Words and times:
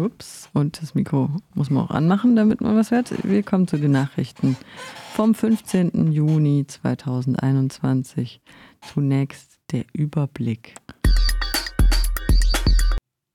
Ups, 0.00 0.48
und 0.52 0.80
das 0.80 0.94
Mikro 0.94 1.30
muss 1.54 1.70
man 1.70 1.84
auch 1.84 1.90
anmachen, 1.90 2.34
damit 2.34 2.60
man 2.60 2.76
was 2.76 2.90
hört. 2.90 3.12
Willkommen 3.22 3.68
zu 3.68 3.76
den 3.76 3.92
Nachrichten 3.92 4.56
vom 5.12 5.34
15. 5.34 6.10
Juni 6.12 6.66
2021. 6.66 8.40
Zunächst 8.80 9.58
der 9.70 9.84
Überblick. 9.92 10.74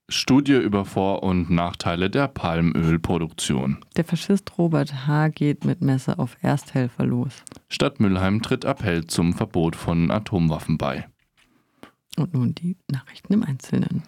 Studie 0.07 0.53
über 0.53 0.85
Vor- 0.85 1.23
und 1.23 1.49
Nachteile 1.49 2.09
der 2.09 2.27
Palmölproduktion. 2.27 3.77
Der 3.97 4.05
Faschist 4.05 4.57
Robert 4.57 5.07
H. 5.07 5.29
geht 5.29 5.65
mit 5.65 5.81
Messer 5.81 6.19
auf 6.19 6.37
Ersthelfer 6.41 7.05
los. 7.05 7.43
Stadt 7.69 7.99
Mülheim 7.99 8.41
tritt 8.41 8.65
Appell 8.65 9.07
zum 9.07 9.33
Verbot 9.33 9.75
von 9.75 10.11
Atomwaffen 10.11 10.77
bei. 10.77 11.07
Und 12.17 12.33
nun 12.33 12.55
die 12.55 12.77
Nachrichten 12.89 13.33
im 13.33 13.43
Einzelnen. 13.43 14.03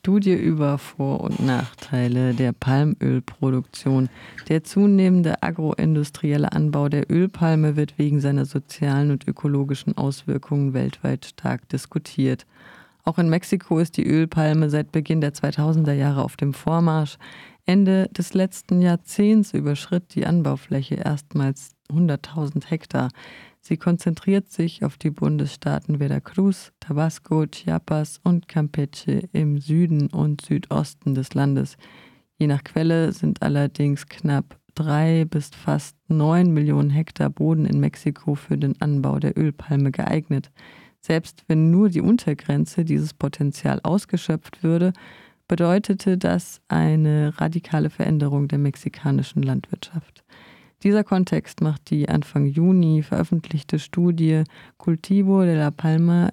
Studie 0.00 0.32
über 0.32 0.78
Vor- 0.78 1.20
und 1.20 1.40
Nachteile 1.40 2.32
der 2.32 2.52
Palmölproduktion. 2.52 4.08
Der 4.48 4.64
zunehmende 4.64 5.42
agroindustrielle 5.42 6.52
Anbau 6.52 6.88
der 6.88 7.10
Ölpalme 7.10 7.76
wird 7.76 7.98
wegen 7.98 8.18
seiner 8.18 8.46
sozialen 8.46 9.10
und 9.10 9.28
ökologischen 9.28 9.98
Auswirkungen 9.98 10.72
weltweit 10.72 11.26
stark 11.26 11.68
diskutiert. 11.68 12.46
Auch 13.04 13.18
in 13.18 13.28
Mexiko 13.28 13.78
ist 13.78 13.98
die 13.98 14.06
Ölpalme 14.06 14.70
seit 14.70 14.90
Beginn 14.90 15.20
der 15.20 15.34
2000er 15.34 15.92
Jahre 15.92 16.24
auf 16.24 16.38
dem 16.38 16.54
Vormarsch. 16.54 17.18
Ende 17.66 18.08
des 18.08 18.32
letzten 18.32 18.80
Jahrzehnts 18.80 19.52
überschritt 19.52 20.14
die 20.14 20.24
Anbaufläche 20.24 20.94
erstmals 20.94 21.72
100.000 21.90 22.70
Hektar. 22.70 23.10
Sie 23.70 23.76
konzentriert 23.76 24.50
sich 24.50 24.84
auf 24.84 24.98
die 24.98 25.10
Bundesstaaten 25.10 25.98
Veracruz, 25.98 26.72
Tabasco, 26.80 27.46
Chiapas 27.46 28.18
und 28.24 28.48
Campeche 28.48 29.28
im 29.32 29.60
Süden 29.60 30.08
und 30.08 30.40
Südosten 30.44 31.14
des 31.14 31.34
Landes. 31.34 31.76
Je 32.36 32.48
nach 32.48 32.64
Quelle 32.64 33.12
sind 33.12 33.42
allerdings 33.42 34.08
knapp 34.08 34.58
drei 34.74 35.24
bis 35.24 35.50
fast 35.50 35.96
neun 36.08 36.52
Millionen 36.52 36.90
Hektar 36.90 37.30
Boden 37.30 37.64
in 37.64 37.78
Mexiko 37.78 38.34
für 38.34 38.58
den 38.58 38.74
Anbau 38.82 39.20
der 39.20 39.38
Ölpalme 39.38 39.92
geeignet. 39.92 40.50
Selbst 40.98 41.44
wenn 41.46 41.70
nur 41.70 41.90
die 41.90 42.00
Untergrenze 42.00 42.84
dieses 42.84 43.14
Potenzial 43.14 43.78
ausgeschöpft 43.84 44.64
würde, 44.64 44.92
bedeutete 45.46 46.18
das 46.18 46.60
eine 46.66 47.40
radikale 47.40 47.88
Veränderung 47.88 48.48
der 48.48 48.58
mexikanischen 48.58 49.44
Landwirtschaft. 49.44 50.24
Dieser 50.82 51.04
Kontext 51.04 51.60
macht 51.60 51.90
die 51.90 52.08
Anfang 52.08 52.46
Juni 52.46 53.02
veröffentlichte 53.02 53.78
Studie 53.78 54.44
Cultivo 54.78 55.42
de 55.42 55.54
la 55.54 55.70
Palma 55.70 56.32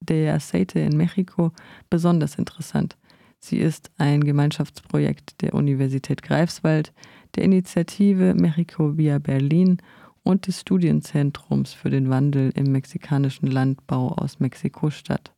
de 0.00 0.28
Aceite 0.28 0.78
in 0.78 0.96
Mexiko 0.96 1.50
besonders 1.90 2.36
interessant. 2.36 2.96
Sie 3.40 3.58
ist 3.58 3.90
ein 3.98 4.22
Gemeinschaftsprojekt 4.22 5.42
der 5.42 5.54
Universität 5.54 6.22
Greifswald, 6.22 6.92
der 7.34 7.42
Initiative 7.42 8.34
Mexico 8.34 8.96
via 8.96 9.18
Berlin 9.18 9.78
und 10.22 10.46
des 10.46 10.60
Studienzentrums 10.60 11.72
für 11.72 11.90
den 11.90 12.08
Wandel 12.08 12.52
im 12.54 12.70
mexikanischen 12.70 13.48
Landbau 13.48 14.08
aus 14.12 14.38
Mexiko-Stadt. 14.38 15.32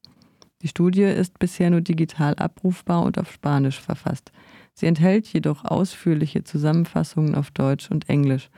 Die 0.60 0.68
Studie 0.68 1.04
ist 1.04 1.38
bisher 1.38 1.70
nur 1.70 1.80
digital 1.80 2.34
abrufbar 2.34 3.04
und 3.04 3.18
auf 3.18 3.32
Spanisch 3.32 3.80
verfasst. 3.80 4.32
Sie 4.80 4.86
enthält 4.86 5.26
jedoch 5.26 5.66
ausführliche 5.66 6.42
Zusammenfassungen 6.42 7.34
auf 7.34 7.50
Deutsch 7.50 7.90
und 7.90 8.08
Englisch. 8.08 8.48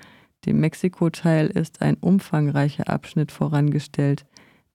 Dem 0.46 0.60
Mexiko-Teil 0.60 1.48
ist 1.48 1.82
ein 1.82 1.96
umfangreicher 1.96 2.88
Abschnitt 2.88 3.32
vorangestellt, 3.32 4.24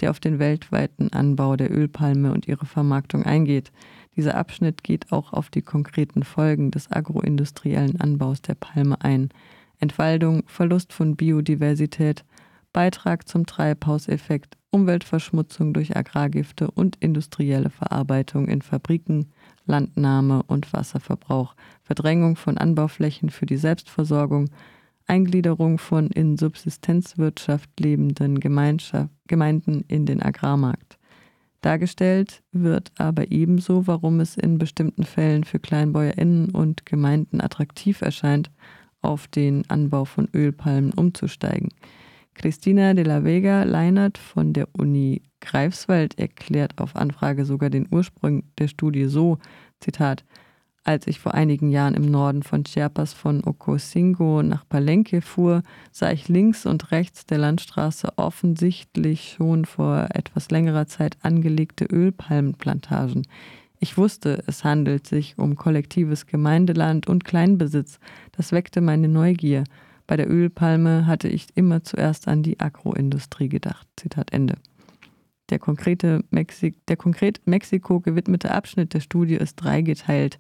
der 0.02 0.12
auf 0.12 0.20
den 0.20 0.40
weltweiten 0.40 1.14
Anbau 1.14 1.56
der 1.56 1.72
Ölpalme 1.72 2.34
und 2.34 2.50
ihre 2.50 2.66
Vermarktung 2.66 3.24
eingeht. 3.24 3.72
Dieser 4.18 4.36
Abschnitt 4.36 4.84
geht 4.84 5.14
auch 5.14 5.32
auf 5.32 5.50
die 5.50 5.62
konkreten 5.62 6.24
Folgen 6.24 6.70
des 6.70 6.92
agroindustriellen 6.92 8.02
Anbaus 8.02 8.42
der 8.42 8.56
Palme 8.56 9.00
ein. 9.00 9.30
Entwaldung, 9.80 10.44
Verlust 10.48 10.92
von 10.92 11.16
Biodiversität, 11.16 12.26
Beitrag 12.74 13.28
zum 13.28 13.46
Treibhauseffekt, 13.46 14.58
Umweltverschmutzung 14.70 15.74
durch 15.74 15.96
Agrargifte 15.96 16.70
und 16.70 16.98
industrielle 16.98 17.70
Verarbeitung 17.70 18.48
in 18.48 18.62
Fabriken, 18.62 19.32
Landnahme 19.66 20.44
und 20.44 20.72
Wasserverbrauch, 20.74 21.56
Verdrängung 21.84 22.36
von 22.36 22.58
Anbauflächen 22.58 23.30
für 23.30 23.46
die 23.46 23.58
Selbstversorgung, 23.58 24.50
Eingliederung 25.08 25.78
von 25.78 26.08
in 26.08 26.38
Subsistenzwirtschaft 26.38 27.70
lebenden 27.80 28.40
Gemeinden 28.40 29.86
in 29.88 30.06
den 30.06 30.22
Agrarmarkt. 30.22 30.98
Dargestellt 31.62 32.44
wird 32.52 32.92
aber 32.98 33.32
ebenso, 33.32 33.88
warum 33.88 34.20
es 34.20 34.38
in 34.38 34.58
bestimmten 34.58 35.04
Fällen 35.04 35.44
für 35.44 35.60
KleinbäuerInnen 35.60 36.52
und 36.52 36.86
Gemeinden 36.86 37.42
attraktiv 37.42 38.02
erscheint, 38.02 38.52
auf 39.02 39.28
den 39.28 39.68
Anbau 39.70 40.06
von 40.06 40.30
Ölpalmen 40.34 40.94
umzusteigen. 40.94 41.70
Christina 42.38 42.94
de 42.94 43.04
la 43.04 43.24
Vega 43.24 43.64
Leinert 43.64 44.20
von 44.20 44.54
der 44.54 44.68
Uni 44.78 45.24
Greifswald 45.42 46.20
erklärt 46.20 46.78
auf 46.78 46.96
Anfrage 46.96 47.46
sogar 47.46 47.72
den 47.72 47.88
Ursprung 47.90 48.44
der 48.60 48.68
Studie 48.68 49.06
so, 49.06 49.40
Zitat, 49.80 50.24
als 50.84 51.08
ich 51.08 51.20
vor 51.20 51.34
einigen 51.34 51.72
Jahren 51.72 51.96
im 51.96 52.10
Norden 52.10 52.44
von 52.44 52.64
Chiapas 52.64 53.14
von 53.14 53.44
Ocosingo 53.44 54.44
nach 54.44 54.70
Palenque 54.70 55.22
fuhr, 55.22 55.64
sah 55.92 56.12
ich 56.12 56.30
links 56.30 56.68
und 56.68 56.92
rechts 56.92 57.26
der 57.26 57.40
Landstraße 57.40 58.10
offensichtlich 58.18 59.36
schon 59.36 59.66
vor 59.66 60.08
etwas 60.14 60.52
längerer 60.52 60.86
Zeit 60.86 61.18
angelegte 61.24 61.86
Ölpalmenplantagen. 61.86 63.28
Ich 63.80 63.98
wusste, 63.98 64.44
es 64.46 64.64
handelt 64.64 65.08
sich 65.08 65.40
um 65.40 65.56
kollektives 65.56 66.28
Gemeindeland 66.28 67.08
und 67.08 67.26
Kleinbesitz. 67.26 68.00
Das 68.32 68.52
weckte 68.52 68.80
meine 68.80 69.08
Neugier. 69.08 69.64
Bei 70.08 70.18
der 70.18 70.30
Ölpalme 70.30 71.06
hatte 71.06 71.28
ich 71.28 71.48
immer 71.56 71.84
zuerst 71.84 72.28
an 72.28 72.42
die 72.42 72.60
Agroindustrie 72.60 73.50
gedacht. 73.50 73.88
Zitat 73.98 74.32
Ende. 74.32 74.56
Der, 75.50 75.60
konkrete 75.60 76.24
Mexi 76.32 76.76
der 76.88 76.98
konkret 76.98 77.42
Mexiko 77.46 78.00
gewidmete 78.00 78.52
Abschnitt 78.52 78.94
der 78.94 79.02
Studie 79.02 79.36
ist 79.36 79.56
dreigeteilt. 79.56 80.40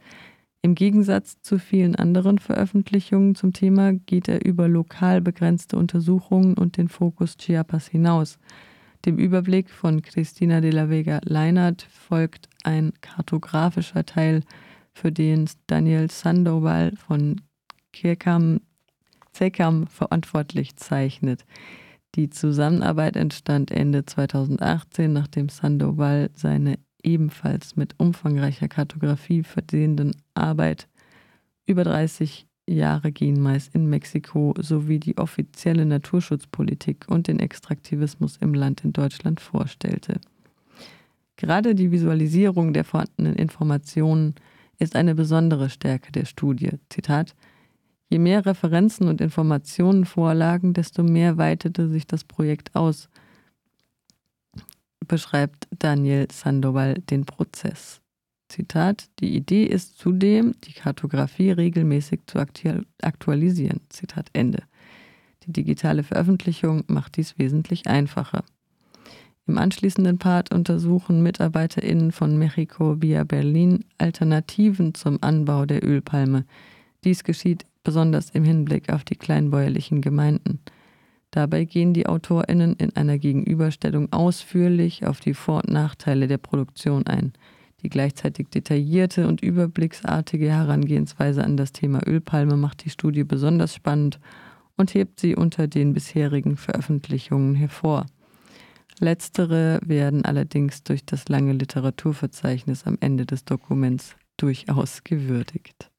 Im 0.61 0.75
Gegensatz 0.75 1.41
zu 1.41 1.59
vielen 1.59 1.95
anderen 1.95 2.39
Veröffentlichungen 2.39 3.35
zum 3.35 3.53
Thema 3.53 3.94
geht 3.94 4.27
er 4.27 4.44
über 4.44 4.67
lokal 4.67 5.22
begrenzte 5.22 5.77
Untersuchungen 5.77 6.56
und 6.56 6.77
den 6.77 6.89
Fokus 6.89 7.38
Chiapas 7.38 7.88
hinaus. 7.88 8.39
Dem 9.06 9.17
Überblick 9.17 9.69
von 9.69 10.01
Cristina 10.01 10.59
de 10.59 10.72
la 10.72 10.89
Vega 10.89 11.22
Leinert 11.23 11.83
folgt 11.83 12.50
ein 12.63 12.94
kartografischer 13.00 14.06
Teil, 14.06 14.41
für 14.97 15.11
den 15.11 15.47
Daniel 15.67 16.09
Sandoval 16.09 16.94
von 16.95 17.41
Kirkam 17.94 18.61
Zekam 19.37 19.87
verantwortlich 19.87 20.75
zeichnet. 20.77 21.45
Die 22.15 22.29
Zusammenarbeit 22.29 23.15
entstand 23.15 23.71
Ende 23.71 24.05
2018, 24.05 25.13
nachdem 25.13 25.49
Sandoval 25.49 26.31
seine 26.33 26.79
ebenfalls 27.03 27.75
mit 27.75 27.95
umfangreicher 27.99 28.67
Kartografie 28.67 29.43
versehenden 29.43 30.15
Arbeit 30.33 30.87
über 31.65 31.83
30 31.83 32.47
Jahre 32.67 33.11
Genmais 33.11 33.69
in 33.71 33.87
Mexiko 33.87 34.53
sowie 34.59 34.99
die 34.99 35.17
offizielle 35.17 35.85
Naturschutzpolitik 35.85 37.05
und 37.07 37.27
den 37.27 37.39
Extraktivismus 37.39 38.37
im 38.37 38.53
Land 38.53 38.83
in 38.83 38.91
Deutschland 38.91 39.39
vorstellte. 39.39 40.19
Gerade 41.37 41.75
die 41.75 41.91
Visualisierung 41.91 42.73
der 42.73 42.83
vorhandenen 42.83 43.35
Informationen 43.35 44.35
ist 44.79 44.95
eine 44.95 45.15
besondere 45.15 45.69
Stärke 45.69 46.12
der 46.12 46.25
Studie. 46.25 46.71
Zitat 46.89 47.35
Je 48.09 48.19
mehr 48.19 48.45
Referenzen 48.45 49.07
und 49.07 49.19
Informationen 49.19 50.06
vorlagen, 50.06 50.74
desto 50.74 51.04
mehr 51.04 51.38
weitete 51.38 51.89
sich 51.89 52.07
das 52.07 52.24
Projekt 52.24 52.75
aus, 52.75 53.09
beschreibt 55.07 55.68
Daniel 55.77 56.27
Sandoval 56.31 56.95
den 56.95 57.25
Prozess. 57.25 58.01
Zitat, 58.50 59.09
die 59.19 59.36
Idee 59.36 59.65
ist 59.65 59.98
zudem, 59.98 60.56
die 60.63 60.71
Kartografie 60.71 61.51
regelmäßig 61.51 62.21
zu 62.27 62.39
aktualisieren. 63.01 63.81
Zitat 63.89 64.30
Ende. 64.33 64.63
Die 65.44 65.51
digitale 65.51 66.03
Veröffentlichung 66.03 66.83
macht 66.88 67.18
dies 67.18 67.38
wesentlich 67.38 67.88
einfacher. 67.88 68.44
Im 69.48 69.57
anschließenden 69.57 70.18
Part 70.18 70.53
untersuchen 70.53 71.24
MitarbeiterInnen 71.24 72.12
von 72.12 72.38
Mexico 72.38 73.01
via 73.01 73.24
Berlin 73.24 73.86
Alternativen 73.98 74.94
zum 74.94 75.19
Anbau 75.21 75.65
der 75.65 75.86
Ölpalme. 75.86 76.45
Dies 77.03 77.23
geschieht 77.23 77.65
besonders 77.83 78.29
im 78.31 78.44
Hinblick 78.44 78.91
auf 78.91 79.03
die 79.03 79.15
kleinbäuerlichen 79.15 80.01
Gemeinden. 80.01 80.59
Dabei 81.31 81.65
gehen 81.65 81.94
die 81.94 82.07
AutorInnen 82.07 82.75
in 82.75 82.95
einer 82.95 83.17
Gegenüberstellung 83.17 84.11
ausführlich 84.11 85.05
auf 85.05 85.19
die 85.19 85.33
Vor- 85.33 85.63
und 85.63 85.71
Nachteile 85.71 86.27
der 86.27 86.38
Produktion 86.38 87.05
ein. 87.05 87.33
Die 87.83 87.89
gleichzeitig 87.89 88.47
detaillierte 88.49 89.27
und 89.27 89.41
überblicksartige 89.41 90.49
Herangehensweise 90.49 91.44
an 91.44 91.57
das 91.57 91.73
Thema 91.73 92.05
Ölpalme 92.07 92.57
macht 92.57 92.83
die 92.83 92.89
Studie 92.89 93.23
besonders 93.23 93.75
spannend 93.75 94.19
und 94.77 94.93
hebt 94.93 95.19
sie 95.19 95.35
unter 95.35 95.67
den 95.67 95.93
bisherigen 95.93 96.57
Veröffentlichungen 96.57 97.55
hervor. 97.55 98.05
Letztere 99.00 99.79
werden 99.85 100.25
allerdings 100.25 100.83
durch 100.83 101.05
das 101.05 101.29
lange 101.29 101.53
Literaturverzeichnis 101.53 102.85
am 102.85 102.97
Ende 103.00 103.27
des 103.27 103.45
Dokuments 103.45 104.15
durchaus 104.38 105.03
gewürdigt. 105.03 105.91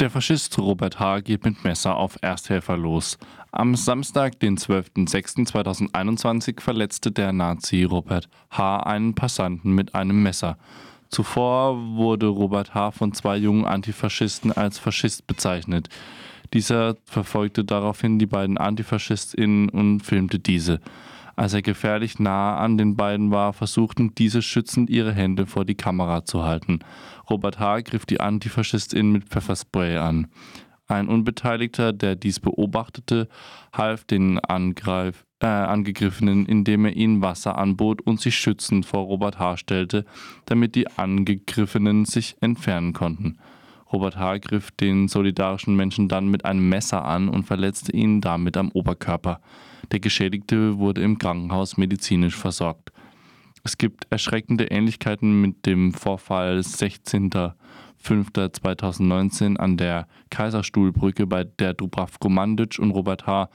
Der 0.00 0.10
Faschist 0.10 0.56
Robert 0.58 1.00
H. 1.00 1.22
geht 1.22 1.44
mit 1.44 1.64
Messer 1.64 1.96
auf 1.96 2.18
Ersthelfer 2.22 2.76
los. 2.76 3.18
Am 3.50 3.74
Samstag, 3.74 4.38
den 4.38 4.56
12.06.2021, 4.56 6.60
verletzte 6.60 7.10
der 7.10 7.32
Nazi 7.32 7.82
Robert 7.82 8.28
H. 8.50 8.76
einen 8.84 9.16
Passanten 9.16 9.72
mit 9.72 9.96
einem 9.96 10.22
Messer. 10.22 10.56
Zuvor 11.08 11.96
wurde 11.96 12.26
Robert 12.26 12.74
H. 12.74 12.92
von 12.92 13.12
zwei 13.12 13.38
jungen 13.38 13.64
Antifaschisten 13.64 14.52
als 14.52 14.78
Faschist 14.78 15.26
bezeichnet. 15.26 15.88
Dieser 16.52 16.94
verfolgte 17.04 17.64
daraufhin 17.64 18.20
die 18.20 18.26
beiden 18.26 18.56
AntifaschistInnen 18.56 19.68
und 19.68 20.02
filmte 20.02 20.38
diese. 20.38 20.78
Als 21.38 21.54
er 21.54 21.62
gefährlich 21.62 22.18
nah 22.18 22.56
an 22.56 22.78
den 22.78 22.96
beiden 22.96 23.30
war, 23.30 23.52
versuchten 23.52 24.12
diese 24.16 24.42
schützend 24.42 24.90
ihre 24.90 25.12
Hände 25.12 25.46
vor 25.46 25.64
die 25.64 25.76
Kamera 25.76 26.24
zu 26.24 26.42
halten. 26.42 26.80
Robert 27.30 27.60
H. 27.60 27.82
griff 27.82 28.06
die 28.06 28.18
Antifaschistin 28.18 29.12
mit 29.12 29.28
Pfefferspray 29.28 29.98
an. 29.98 30.26
Ein 30.88 31.06
Unbeteiligter, 31.06 31.92
der 31.92 32.16
dies 32.16 32.40
beobachtete, 32.40 33.28
half 33.72 34.02
den 34.02 34.40
Angreif, 34.40 35.24
äh, 35.38 35.46
Angegriffenen, 35.46 36.44
indem 36.44 36.86
er 36.86 36.96
ihnen 36.96 37.22
Wasser 37.22 37.56
anbot 37.56 38.02
und 38.02 38.20
sich 38.20 38.34
schützend 38.34 38.84
vor 38.84 39.04
Robert 39.04 39.38
H. 39.38 39.58
stellte, 39.58 40.06
damit 40.46 40.74
die 40.74 40.88
Angegriffenen 40.88 42.04
sich 42.04 42.34
entfernen 42.40 42.94
konnten. 42.94 43.38
Robert 43.92 44.16
H. 44.16 44.38
griff 44.38 44.72
den 44.72 45.06
solidarischen 45.06 45.76
Menschen 45.76 46.08
dann 46.08 46.26
mit 46.26 46.44
einem 46.44 46.68
Messer 46.68 47.04
an 47.04 47.28
und 47.28 47.44
verletzte 47.44 47.92
ihn 47.92 48.20
damit 48.20 48.56
am 48.56 48.72
Oberkörper. 48.72 49.40
Der 49.90 50.00
Geschädigte 50.00 50.78
wurde 50.78 51.02
im 51.02 51.18
Krankenhaus 51.18 51.76
medizinisch 51.76 52.36
versorgt. 52.36 52.92
Es 53.64 53.76
gibt 53.76 54.06
erschreckende 54.10 54.70
Ähnlichkeiten 54.70 55.40
mit 55.40 55.66
dem 55.66 55.92
Vorfall 55.92 56.60
16.05.2019 56.60 59.56
an 59.56 59.76
der 59.76 60.06
Kaiserstuhlbrücke, 60.30 61.26
bei 61.26 61.42
der 61.44 61.74
Dubravko 61.74 62.28
Mandic 62.28 62.78
und 62.78 62.92
Robert 62.92 63.26
H. 63.26 63.50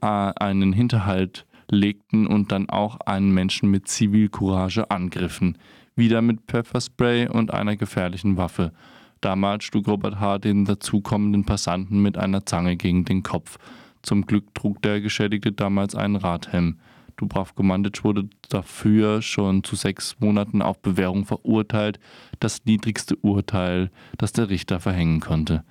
Einen 0.00 0.72
Hinterhalt 0.72 1.46
legten 1.70 2.26
und 2.26 2.50
dann 2.50 2.68
auch 2.68 2.98
einen 3.00 3.32
Menschen 3.32 3.70
mit 3.70 3.88
Zivilcourage 3.88 4.90
angriffen. 4.90 5.58
Wieder 5.94 6.22
mit 6.22 6.40
Pfefferspray 6.48 7.28
und 7.28 7.54
einer 7.54 7.76
gefährlichen 7.76 8.36
Waffe. 8.36 8.72
Damals 9.20 9.64
schlug 9.64 9.86
Robert 9.86 10.18
H. 10.18 10.38
den 10.38 10.64
dazukommenden 10.64 11.44
Passanten 11.44 12.02
mit 12.02 12.18
einer 12.18 12.44
Zange 12.44 12.76
gegen 12.76 13.04
den 13.04 13.22
Kopf. 13.22 13.58
Zum 14.02 14.26
Glück 14.26 14.54
trug 14.54 14.82
der 14.82 15.00
Geschädigte 15.00 15.52
damals 15.52 15.94
einen 15.94 16.16
Radhelm. 16.16 16.78
Dubravko 17.16 17.62
Mandic 17.62 18.04
wurde 18.04 18.28
dafür 18.48 19.22
schon 19.22 19.62
zu 19.62 19.76
sechs 19.76 20.16
Monaten 20.18 20.62
auf 20.62 20.80
Bewährung 20.80 21.24
verurteilt, 21.24 22.00
das 22.40 22.64
niedrigste 22.64 23.16
Urteil, 23.16 23.90
das 24.18 24.32
der 24.32 24.48
Richter 24.48 24.80
verhängen 24.80 25.20
konnte. 25.20 25.64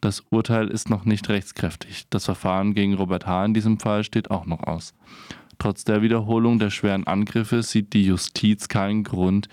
Das 0.00 0.24
Urteil 0.30 0.68
ist 0.68 0.88
noch 0.88 1.04
nicht 1.04 1.28
rechtskräftig. 1.28 2.06
Das 2.10 2.24
Verfahren 2.24 2.74
gegen 2.74 2.94
Robert 2.94 3.26
H. 3.26 3.44
in 3.44 3.54
diesem 3.54 3.78
Fall 3.78 4.04
steht 4.04 4.30
auch 4.30 4.46
noch 4.46 4.62
aus. 4.62 4.94
Trotz 5.58 5.84
der 5.84 6.00
Wiederholung 6.00 6.58
der 6.58 6.70
schweren 6.70 7.06
Angriffe 7.06 7.62
sieht 7.62 7.92
die 7.92 8.06
Justiz 8.06 8.68
keinen 8.68 9.04
Grund, 9.04 9.48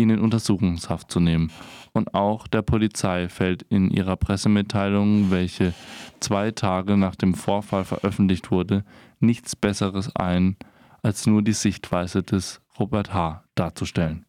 ihn 0.00 0.10
in 0.10 0.20
Untersuchungshaft 0.20 1.10
zu 1.10 1.20
nehmen. 1.20 1.52
Und 1.92 2.14
auch 2.14 2.46
der 2.46 2.62
Polizei 2.62 3.28
fällt 3.28 3.62
in 3.62 3.90
ihrer 3.90 4.16
Pressemitteilung, 4.16 5.30
welche 5.30 5.74
zwei 6.20 6.50
Tage 6.50 6.96
nach 6.96 7.16
dem 7.16 7.34
Vorfall 7.34 7.84
veröffentlicht 7.84 8.50
wurde, 8.50 8.84
nichts 9.18 9.54
Besseres 9.56 10.14
ein, 10.16 10.56
als 11.02 11.26
nur 11.26 11.42
die 11.42 11.52
Sichtweise 11.52 12.22
des 12.22 12.60
Robert 12.78 13.12
H. 13.12 13.44
darzustellen. 13.54 14.24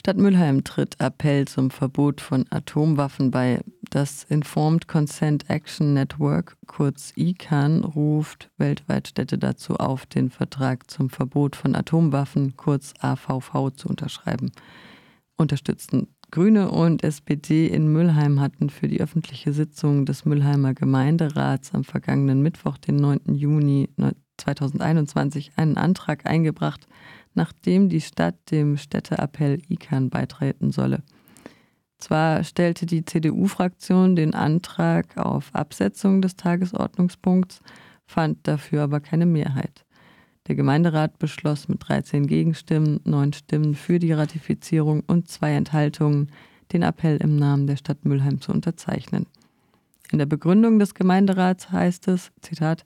Stadt 0.00 0.16
Mülheim 0.16 0.64
tritt 0.64 0.98
Appell 0.98 1.46
zum 1.46 1.70
Verbot 1.70 2.22
von 2.22 2.46
Atomwaffen 2.50 3.30
bei. 3.30 3.60
Das 3.90 4.22
Informed 4.22 4.86
Consent 4.86 5.50
Action 5.50 5.94
Network, 5.94 6.56
kurz 6.68 7.12
ICANN, 7.16 7.82
ruft 7.82 8.48
weltweit 8.56 9.08
Städte 9.08 9.36
dazu 9.36 9.78
auf, 9.78 10.06
den 10.06 10.30
Vertrag 10.30 10.88
zum 10.88 11.10
Verbot 11.10 11.56
von 11.56 11.74
Atomwaffen, 11.74 12.56
kurz 12.56 12.94
AVV, 13.00 13.72
zu 13.74 13.88
unterschreiben. 13.88 14.52
Unterstützten 15.36 16.06
Grüne 16.30 16.70
und 16.70 17.02
SPD 17.02 17.66
in 17.66 17.92
Mülheim 17.92 18.38
hatten 18.38 18.70
für 18.70 18.86
die 18.86 19.00
öffentliche 19.00 19.52
Sitzung 19.52 20.06
des 20.06 20.24
Mülheimer 20.24 20.72
Gemeinderats 20.72 21.74
am 21.74 21.82
vergangenen 21.82 22.42
Mittwoch, 22.42 22.78
den 22.78 22.94
9. 22.94 23.34
Juni 23.34 23.88
2021, 24.36 25.50
einen 25.56 25.76
Antrag 25.76 26.26
eingebracht, 26.26 26.86
nachdem 27.34 27.88
die 27.88 28.00
Stadt 28.00 28.36
dem 28.52 28.76
Städteappell 28.76 29.60
ICANN 29.68 30.10
beitreten 30.10 30.70
solle. 30.70 31.02
Zwar 32.00 32.44
stellte 32.44 32.86
die 32.86 33.04
CDU-Fraktion 33.04 34.16
den 34.16 34.34
Antrag 34.34 35.16
auf 35.18 35.54
Absetzung 35.54 36.22
des 36.22 36.34
Tagesordnungspunkts, 36.34 37.60
fand 38.06 38.38
dafür 38.48 38.82
aber 38.82 39.00
keine 39.00 39.26
Mehrheit. 39.26 39.84
Der 40.48 40.54
Gemeinderat 40.54 41.18
beschloss 41.18 41.68
mit 41.68 41.86
13 41.86 42.26
Gegenstimmen, 42.26 43.00
9 43.04 43.34
Stimmen 43.34 43.74
für 43.74 43.98
die 43.98 44.12
Ratifizierung 44.12 45.02
und 45.06 45.28
zwei 45.28 45.52
Enthaltungen, 45.52 46.32
den 46.72 46.82
Appell 46.82 47.18
im 47.18 47.36
Namen 47.36 47.66
der 47.66 47.76
Stadt 47.76 48.04
Mülheim 48.04 48.40
zu 48.40 48.50
unterzeichnen. 48.50 49.26
In 50.10 50.18
der 50.18 50.26
Begründung 50.26 50.78
des 50.78 50.94
Gemeinderats 50.94 51.70
heißt 51.70 52.08
es, 52.08 52.32
Zitat, 52.40 52.84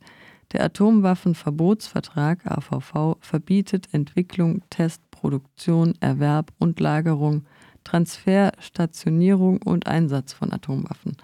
der 0.53 0.65
Atomwaffenverbotsvertrag 0.65 2.47
AVV 2.47 3.17
verbietet 3.21 3.89
Entwicklung, 3.93 4.63
Test, 4.69 5.01
Produktion, 5.11 5.95
Erwerb 6.01 6.53
und 6.59 6.81
Lagerung, 6.81 7.47
Transfer, 7.85 8.53
Stationierung 8.59 9.63
und 9.63 9.87
Einsatz 9.87 10.33
von 10.33 10.53
Atomwaffen. 10.53 11.17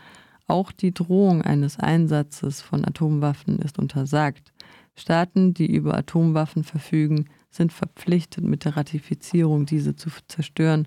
Auch 0.46 0.72
die 0.72 0.92
Drohung 0.92 1.42
eines 1.42 1.78
Einsatzes 1.78 2.60
von 2.60 2.84
Atomwaffen 2.84 3.58
ist 3.60 3.78
untersagt. 3.78 4.52
Staaten, 4.96 5.54
die 5.54 5.72
über 5.72 5.96
Atomwaffen 5.96 6.64
verfügen, 6.64 7.26
sind 7.50 7.72
verpflichtet, 7.72 8.44
mit 8.44 8.64
der 8.64 8.76
Ratifizierung 8.76 9.66
diese 9.66 9.96
zu 9.96 10.10
zerstören, 10.28 10.86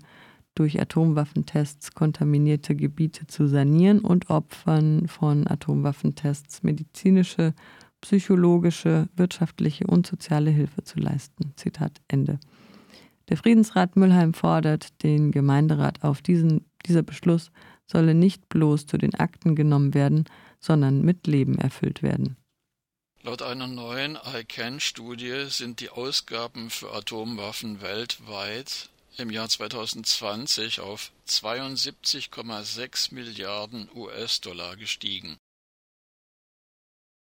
durch 0.54 0.80
Atomwaffentests 0.80 1.94
kontaminierte 1.94 2.76
Gebiete 2.76 3.26
zu 3.26 3.48
sanieren 3.48 4.00
und 4.00 4.30
Opfern 4.30 5.08
von 5.08 5.48
Atomwaffentests 5.48 6.62
medizinische 6.62 7.54
psychologische, 8.00 9.08
wirtschaftliche 9.16 9.86
und 9.86 10.06
soziale 10.06 10.50
Hilfe 10.50 10.84
zu 10.84 11.00
leisten. 11.00 11.54
Zitat 11.56 12.00
Ende. 12.06 12.38
Der 13.28 13.36
Friedensrat 13.36 13.96
Müllheim 13.96 14.34
fordert 14.34 15.02
den 15.02 15.32
Gemeinderat 15.32 16.04
auf, 16.04 16.20
diesen, 16.20 16.66
dieser 16.86 17.02
Beschluss 17.02 17.50
solle 17.86 18.14
nicht 18.14 18.48
bloß 18.48 18.86
zu 18.86 18.98
den 18.98 19.14
Akten 19.14 19.54
genommen 19.54 19.94
werden, 19.94 20.24
sondern 20.60 21.02
mit 21.02 21.26
Leben 21.26 21.58
erfüllt 21.58 22.02
werden. 22.02 22.36
Laut 23.22 23.40
einer 23.40 23.66
neuen 23.66 24.16
ICANN-Studie 24.16 25.46
sind 25.48 25.80
die 25.80 25.88
Ausgaben 25.88 26.68
für 26.68 26.92
Atomwaffen 26.92 27.80
weltweit 27.80 28.90
im 29.16 29.30
Jahr 29.30 29.48
2020 29.48 30.80
auf 30.80 31.10
72,6 31.26 33.14
Milliarden 33.14 33.88
US-Dollar 33.94 34.76
gestiegen. 34.76 35.38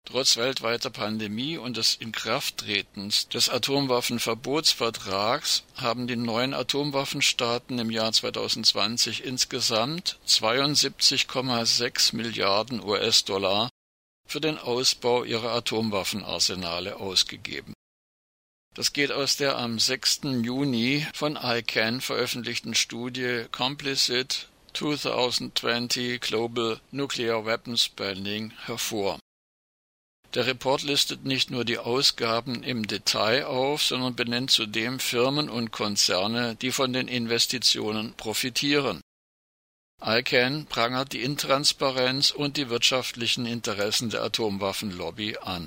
Trotz 0.06 0.36
weltweiter 0.36 0.90
Pandemie 0.90 1.56
und 1.56 1.78
des 1.78 1.94
Inkrafttretens 1.94 3.26
des 3.28 3.48
Atomwaffenverbotsvertrags 3.48 5.62
haben 5.76 6.06
die 6.06 6.16
neuen 6.16 6.52
Atomwaffenstaaten 6.52 7.78
im 7.78 7.90
Jahr 7.90 8.12
2020 8.12 9.24
insgesamt 9.24 10.18
72,6 10.28 12.14
Milliarden 12.14 12.84
US-Dollar 12.84 13.70
für 14.26 14.42
den 14.42 14.58
Ausbau 14.58 15.24
ihrer 15.24 15.52
Atomwaffenarsenale 15.52 16.96
ausgegeben. 16.96 17.72
Das 18.74 18.92
geht 18.92 19.10
aus 19.10 19.36
der 19.36 19.56
am 19.56 19.78
6. 19.78 20.20
Juni 20.42 21.06
von 21.14 21.38
ICANN 21.42 22.02
veröffentlichten 22.02 22.74
Studie 22.74 23.46
Complicit 23.52 24.48
2020 24.74 26.20
Global 26.20 26.78
Nuclear 26.90 27.46
Weapons 27.46 27.84
Spending 27.84 28.52
hervor. 28.66 29.18
Der 30.34 30.46
Report 30.46 30.82
listet 30.82 31.24
nicht 31.24 31.52
nur 31.52 31.64
die 31.64 31.78
Ausgaben 31.78 32.64
im 32.64 32.88
Detail 32.88 33.46
auf, 33.46 33.82
sondern 33.82 34.16
benennt 34.16 34.50
zudem 34.50 34.98
Firmen 34.98 35.48
und 35.48 35.70
Konzerne, 35.70 36.56
die 36.56 36.72
von 36.72 36.92
den 36.92 37.06
Investitionen 37.06 38.14
profitieren. 38.14 39.00
ICANN 40.02 40.66
prangert 40.66 41.12
die 41.12 41.22
Intransparenz 41.22 42.32
und 42.32 42.56
die 42.56 42.68
wirtschaftlichen 42.68 43.46
Interessen 43.46 44.10
der 44.10 44.22
Atomwaffenlobby 44.22 45.38
an. 45.38 45.62